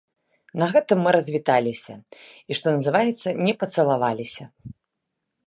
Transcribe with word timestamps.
На 0.61 0.69
гэтым 0.73 0.97
мы 1.07 1.11
развіталіся 1.17 1.93
і, 2.21 2.51
што 2.61 2.67
называецца, 2.79 3.27
не 3.49 3.53
пацалаваліся. 3.65 4.43